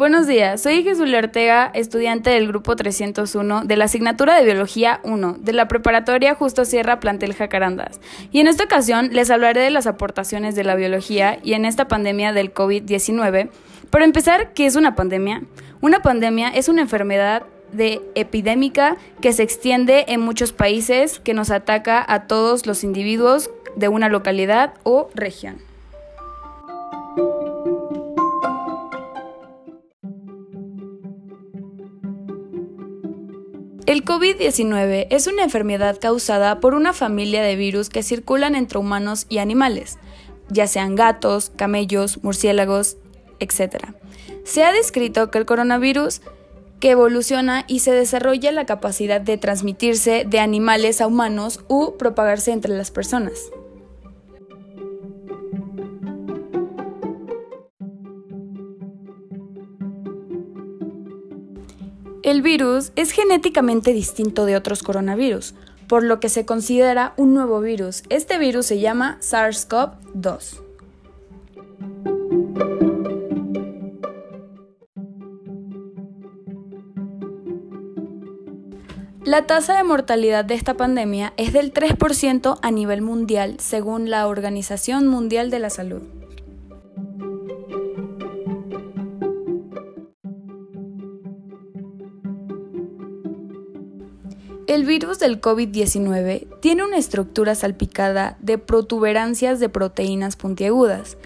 Buenos 0.00 0.26
días, 0.26 0.62
soy 0.62 0.82
Jesús 0.82 1.12
Ortega, 1.12 1.70
estudiante 1.74 2.30
del 2.30 2.48
grupo 2.48 2.74
301 2.74 3.64
de 3.66 3.76
la 3.76 3.84
asignatura 3.84 4.34
de 4.34 4.46
Biología 4.46 4.98
1 5.04 5.36
de 5.40 5.52
la 5.52 5.68
preparatoria 5.68 6.34
Justo 6.34 6.64
Sierra 6.64 7.00
Plantel 7.00 7.34
Jacarandas. 7.34 8.00
Y 8.32 8.40
en 8.40 8.46
esta 8.46 8.64
ocasión 8.64 9.10
les 9.12 9.30
hablaré 9.30 9.60
de 9.60 9.70
las 9.70 9.86
aportaciones 9.86 10.54
de 10.54 10.64
la 10.64 10.74
biología 10.74 11.38
y 11.42 11.52
en 11.52 11.66
esta 11.66 11.86
pandemia 11.86 12.32
del 12.32 12.54
COVID-19. 12.54 13.50
Para 13.90 14.06
empezar, 14.06 14.54
¿qué 14.54 14.64
es 14.64 14.74
una 14.74 14.94
pandemia? 14.94 15.42
Una 15.82 16.00
pandemia 16.00 16.48
es 16.48 16.70
una 16.70 16.80
enfermedad 16.80 17.42
de 17.70 18.00
epidémica 18.14 18.96
que 19.20 19.34
se 19.34 19.42
extiende 19.42 20.06
en 20.08 20.22
muchos 20.22 20.54
países 20.54 21.20
que 21.20 21.34
nos 21.34 21.50
ataca 21.50 22.02
a 22.08 22.26
todos 22.26 22.64
los 22.64 22.84
individuos 22.84 23.50
de 23.76 23.88
una 23.88 24.08
localidad 24.08 24.72
o 24.82 25.10
región. 25.14 25.69
El 33.90 34.04
COVID-19 34.04 35.08
es 35.10 35.26
una 35.26 35.42
enfermedad 35.42 35.98
causada 36.00 36.60
por 36.60 36.74
una 36.74 36.92
familia 36.92 37.42
de 37.42 37.56
virus 37.56 37.88
que 37.88 38.04
circulan 38.04 38.54
entre 38.54 38.78
humanos 38.78 39.26
y 39.28 39.38
animales, 39.38 39.98
ya 40.48 40.68
sean 40.68 40.94
gatos, 40.94 41.50
camellos, 41.56 42.22
murciélagos, 42.22 42.98
etc. 43.40 43.86
Se 44.44 44.62
ha 44.62 44.70
descrito 44.70 45.32
que 45.32 45.38
el 45.38 45.44
coronavirus 45.44 46.20
que 46.78 46.92
evoluciona 46.92 47.64
y 47.66 47.80
se 47.80 47.90
desarrolla 47.90 48.52
la 48.52 48.64
capacidad 48.64 49.20
de 49.20 49.38
transmitirse 49.38 50.24
de 50.24 50.38
animales 50.38 51.00
a 51.00 51.08
humanos 51.08 51.58
u 51.66 51.96
propagarse 51.96 52.52
entre 52.52 52.76
las 52.76 52.92
personas. 52.92 53.50
El 62.30 62.42
virus 62.42 62.92
es 62.94 63.10
genéticamente 63.10 63.92
distinto 63.92 64.46
de 64.46 64.54
otros 64.54 64.84
coronavirus, 64.84 65.52
por 65.88 66.04
lo 66.04 66.20
que 66.20 66.28
se 66.28 66.46
considera 66.46 67.12
un 67.16 67.34
nuevo 67.34 67.60
virus. 67.60 68.04
Este 68.08 68.38
virus 68.38 68.66
se 68.66 68.78
llama 68.78 69.18
SARS-CoV-2. 69.20 70.60
La 79.24 79.48
tasa 79.48 79.76
de 79.76 79.82
mortalidad 79.82 80.44
de 80.44 80.54
esta 80.54 80.74
pandemia 80.74 81.32
es 81.36 81.52
del 81.52 81.74
3% 81.74 82.60
a 82.62 82.70
nivel 82.70 83.02
mundial, 83.02 83.56
según 83.58 84.08
la 84.08 84.28
Organización 84.28 85.08
Mundial 85.08 85.50
de 85.50 85.58
la 85.58 85.70
Salud. 85.70 86.19
El 94.70 94.84
virus 94.84 95.18
del 95.18 95.40
COVID-19 95.40 96.46
tiene 96.60 96.84
una 96.84 96.96
estructura 96.96 97.56
salpicada 97.56 98.36
de 98.38 98.56
protuberancias 98.56 99.58
de 99.58 99.68
proteínas 99.68 100.36
puntiagudas 100.36 101.16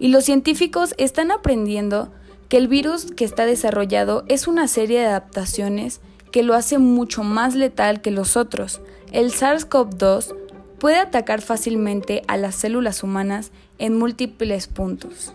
y 0.00 0.08
los 0.08 0.24
científicos 0.24 0.96
están 0.98 1.30
aprendiendo 1.30 2.12
que 2.48 2.56
el 2.56 2.66
virus 2.66 3.12
que 3.12 3.24
está 3.24 3.46
desarrollado 3.46 4.24
es 4.26 4.48
una 4.48 4.66
serie 4.66 4.98
de 4.98 5.06
adaptaciones 5.06 6.00
que 6.32 6.42
lo 6.42 6.54
hace 6.54 6.78
mucho 6.78 7.22
más 7.22 7.54
letal 7.54 8.00
que 8.00 8.10
los 8.10 8.36
otros. 8.36 8.80
El 9.12 9.30
SARS-CoV-2 9.30 10.34
puede 10.80 10.96
atacar 10.96 11.40
fácilmente 11.40 12.22
a 12.26 12.36
las 12.36 12.56
células 12.56 13.04
humanas 13.04 13.52
en 13.78 13.96
múltiples 13.96 14.66
puntos. 14.66 15.34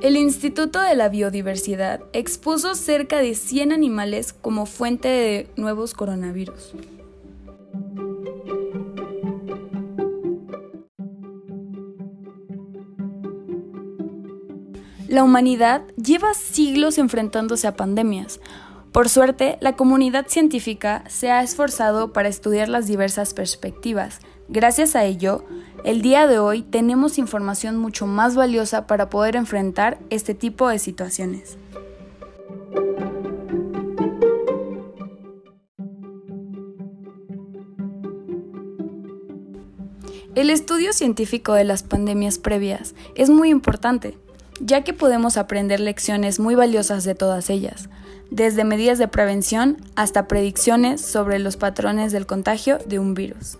El 0.00 0.16
Instituto 0.16 0.80
de 0.80 0.94
la 0.94 1.10
Biodiversidad 1.10 2.00
expuso 2.14 2.74
cerca 2.74 3.18
de 3.18 3.34
100 3.34 3.70
animales 3.70 4.32
como 4.32 4.64
fuente 4.64 5.08
de 5.08 5.50
nuevos 5.56 5.92
coronavirus. 5.92 6.72
La 15.06 15.22
humanidad 15.22 15.82
lleva 16.02 16.32
siglos 16.32 16.96
enfrentándose 16.96 17.66
a 17.66 17.76
pandemias. 17.76 18.40
Por 18.92 19.10
suerte, 19.10 19.58
la 19.60 19.76
comunidad 19.76 20.28
científica 20.28 21.04
se 21.08 21.30
ha 21.30 21.42
esforzado 21.42 22.14
para 22.14 22.30
estudiar 22.30 22.70
las 22.70 22.86
diversas 22.86 23.34
perspectivas. 23.34 24.20
Gracias 24.52 24.96
a 24.96 25.04
ello, 25.04 25.44
el 25.84 26.02
día 26.02 26.26
de 26.26 26.40
hoy 26.40 26.62
tenemos 26.62 27.18
información 27.18 27.76
mucho 27.76 28.08
más 28.08 28.34
valiosa 28.34 28.88
para 28.88 29.08
poder 29.08 29.36
enfrentar 29.36 30.00
este 30.10 30.34
tipo 30.34 30.68
de 30.68 30.80
situaciones. 30.80 31.56
El 40.34 40.50
estudio 40.50 40.92
científico 40.92 41.52
de 41.52 41.62
las 41.62 41.84
pandemias 41.84 42.38
previas 42.38 42.96
es 43.14 43.30
muy 43.30 43.50
importante, 43.50 44.18
ya 44.60 44.82
que 44.82 44.92
podemos 44.92 45.36
aprender 45.36 45.78
lecciones 45.78 46.40
muy 46.40 46.56
valiosas 46.56 47.04
de 47.04 47.14
todas 47.14 47.50
ellas, 47.50 47.88
desde 48.32 48.64
medidas 48.64 48.98
de 48.98 49.06
prevención 49.06 49.76
hasta 49.94 50.26
predicciones 50.26 51.00
sobre 51.00 51.38
los 51.38 51.56
patrones 51.56 52.10
del 52.10 52.26
contagio 52.26 52.78
de 52.84 52.98
un 52.98 53.14
virus. 53.14 53.58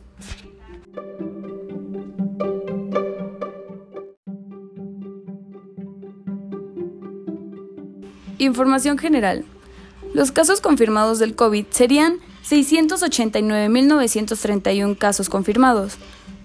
Información 8.40 8.98
general. 8.98 9.44
Los 10.14 10.32
casos 10.32 10.62
confirmados 10.62 11.18
del 11.18 11.34
COVID 11.34 11.66
serían 11.68 12.20
689.931 12.48 14.96
casos 14.96 15.28
confirmados. 15.28 15.98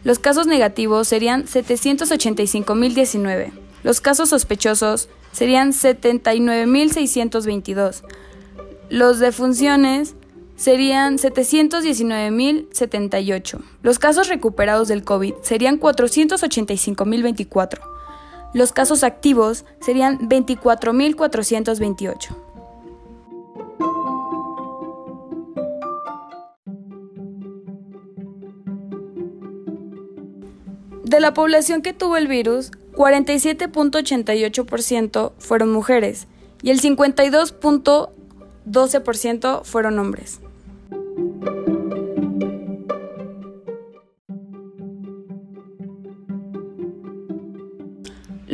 Los 0.04 0.20
casos 0.20 0.46
negativos 0.46 1.08
serían 1.08 1.46
785.019. 1.46 3.54
Los 3.84 4.02
casos 4.02 4.28
sospechosos 4.28 5.08
serían 5.32 5.72
79.622. 5.72 8.02
Los 8.90 9.20
defunciones 9.20 10.16
serían 10.58 11.18
719.078. 11.18 13.62
Los 13.84 14.00
casos 14.00 14.28
recuperados 14.28 14.90
del 14.90 15.06
COVID 15.06 15.36
serían 15.44 15.80
485.024. 15.80 17.95
Los 18.56 18.72
casos 18.72 19.04
activos 19.04 19.66
serían 19.82 20.18
24.428. 20.30 22.30
De 31.04 31.20
la 31.20 31.34
población 31.34 31.82
que 31.82 31.92
tuvo 31.92 32.16
el 32.16 32.30
virus, 32.30 32.72
47.88% 32.94 35.34
fueron 35.38 35.74
mujeres 35.74 36.30
y 36.62 36.72
el 36.72 36.80
52.12% 36.80 39.66
fueron 39.66 40.00
hombres. 40.00 40.40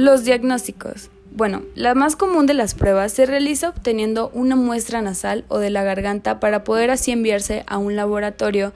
Los 0.02 0.24
diagnósticos. 0.24 1.12
Bueno, 1.32 1.62
la 1.76 1.94
más 1.94 2.16
común 2.16 2.48
de 2.48 2.56
las 2.56 2.74
pruebas 2.74 3.12
se 3.12 3.28
realiza 3.28 3.70
obteniendo 3.70 4.32
una 4.34 4.56
muestra 4.56 5.00
nasal 5.04 5.46
o 5.48 5.60
de 5.60 5.70
la 5.70 5.84
garganta 5.84 6.40
para 6.40 6.64
poder 6.64 6.90
así 6.90 7.12
enviarse 7.12 7.64
a 7.68 7.78
un 7.78 7.96
laboratorio 7.96 8.74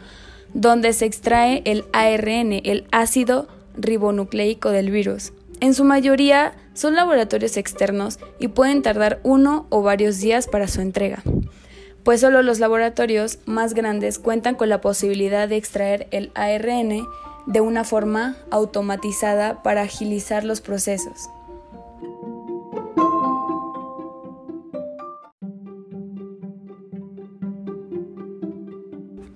donde 0.53 0.93
se 0.93 1.05
extrae 1.05 1.63
el 1.65 1.83
ARN, 1.93 2.61
el 2.63 2.85
ácido 2.91 3.47
ribonucleico 3.75 4.69
del 4.69 4.91
virus. 4.91 5.33
En 5.61 5.73
su 5.73 5.83
mayoría 5.83 6.53
son 6.75 6.93
laboratorios 6.93 7.57
externos 7.57 8.19
y 8.37 8.49
pueden 8.49 8.83
tardar 8.83 9.19
uno 9.23 9.65
o 9.71 9.81
varios 9.81 10.19
días 10.19 10.45
para 10.45 10.67
su 10.67 10.81
entrega, 10.81 11.23
pues 12.03 12.21
solo 12.21 12.43
los 12.43 12.59
laboratorios 12.59 13.39
más 13.45 13.73
grandes 13.73 14.19
cuentan 14.19 14.53
con 14.53 14.69
la 14.69 14.79
posibilidad 14.79 15.49
de 15.49 15.55
extraer 15.55 16.07
el 16.11 16.29
ARN 16.35 17.07
de 17.47 17.61
una 17.61 17.83
forma 17.83 18.35
automatizada 18.51 19.61
para 19.63 19.81
agilizar 19.81 20.43
los 20.43 20.61
procesos. 20.61 21.29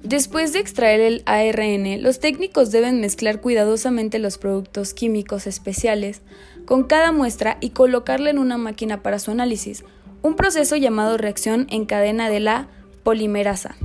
Después 0.09 0.53
de 0.53 0.59
extraer 0.59 1.01
el 1.01 1.21
ARN, 1.27 2.01
los 2.01 2.19
técnicos 2.19 2.71
deben 2.71 2.99
mezclar 2.99 3.41
cuidadosamente 3.41 4.17
los 4.17 4.39
productos 4.39 4.95
químicos 4.95 5.45
especiales 5.45 6.21
con 6.65 6.85
cada 6.85 7.11
muestra 7.11 7.57
y 7.61 7.69
colocarla 7.69 8.31
en 8.31 8.39
una 8.39 8.57
máquina 8.57 9.03
para 9.03 9.19
su 9.19 9.29
análisis, 9.29 9.83
un 10.23 10.35
proceso 10.35 10.75
llamado 10.75 11.17
reacción 11.17 11.67
en 11.69 11.85
cadena 11.85 12.27
de 12.27 12.39
la 12.39 12.67
polimerasa, 13.03 13.75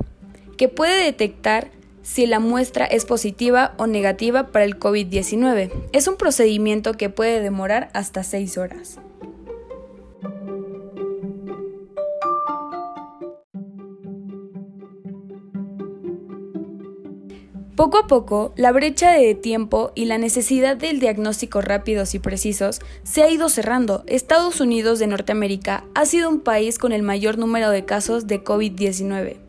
que 0.57 0.67
puede 0.67 1.03
detectar 1.03 1.69
si 2.05 2.27
la 2.27 2.39
muestra 2.39 2.85
es 2.85 3.03
positiva 3.03 3.73
o 3.77 3.87
negativa 3.87 4.47
para 4.47 4.63
el 4.63 4.79
COVID-19. 4.79 5.71
Es 5.91 6.07
un 6.07 6.17
procedimiento 6.17 6.93
que 6.93 7.09
puede 7.09 7.41
demorar 7.41 7.89
hasta 7.93 8.23
6 8.23 8.57
horas. 8.59 8.99
Poco 17.75 17.97
a 17.97 18.07
poco, 18.07 18.53
la 18.55 18.71
brecha 18.71 19.11
de 19.11 19.35
tiempo 19.35 19.91
y 19.95 20.05
la 20.05 20.17
necesidad 20.17 20.77
del 20.77 20.99
diagnóstico 20.99 21.59
rápidos 21.59 22.15
y 22.15 22.19
precisos 22.19 22.79
se 23.03 23.23
ha 23.23 23.29
ido 23.29 23.49
cerrando. 23.49 24.03
Estados 24.07 24.61
Unidos 24.61 24.99
de 24.99 25.07
Norteamérica 25.07 25.83
ha 25.93 26.05
sido 26.05 26.29
un 26.29 26.39
país 26.39 26.79
con 26.79 26.93
el 26.93 27.01
mayor 27.01 27.37
número 27.37 27.69
de 27.71 27.83
casos 27.83 28.27
de 28.27 28.43
COVID-19, 28.43 29.44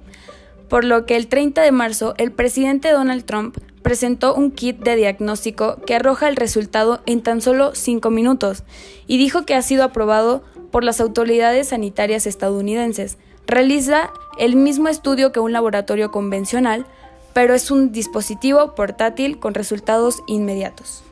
por 0.68 0.84
lo 0.84 1.06
que 1.06 1.16
el 1.16 1.28
30 1.28 1.62
de 1.62 1.72
marzo 1.72 2.14
el 2.18 2.32
presidente 2.32 2.90
Donald 2.90 3.24
Trump 3.24 3.56
presentó 3.82 4.34
un 4.34 4.50
kit 4.50 4.78
de 4.78 4.96
diagnóstico 4.96 5.76
que 5.86 5.94
arroja 5.94 6.28
el 6.28 6.36
resultado 6.36 7.00
en 7.06 7.22
tan 7.22 7.40
solo 7.40 7.74
5 7.74 8.10
minutos 8.10 8.64
y 9.06 9.16
dijo 9.16 9.46
que 9.46 9.54
ha 9.54 9.62
sido 9.62 9.84
aprobado 9.84 10.42
por 10.72 10.82
las 10.82 11.00
autoridades 11.00 11.68
sanitarias 11.68 12.26
estadounidenses. 12.26 13.16
Realiza 13.46 14.10
el 14.38 14.56
mismo 14.56 14.88
estudio 14.88 15.30
que 15.30 15.40
un 15.40 15.52
laboratorio 15.52 16.10
convencional, 16.10 16.84
pero 17.32 17.54
es 17.54 17.70
un 17.70 17.92
dispositivo 17.92 18.74
portátil 18.74 19.38
con 19.38 19.54
resultados 19.54 20.22
inmediatos. 20.26 21.05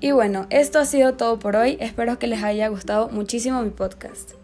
Y 0.00 0.12
bueno, 0.12 0.46
esto 0.48 0.78
ha 0.78 0.86
sido 0.86 1.14
todo 1.14 1.38
por 1.38 1.56
hoy. 1.56 1.76
Espero 1.78 2.18
que 2.18 2.26
les 2.26 2.42
haya 2.42 2.68
gustado 2.68 3.10
muchísimo 3.10 3.62
mi 3.62 3.70
podcast. 3.70 4.39